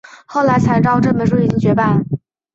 [0.25, 2.03] 后来才知道这本书已经绝版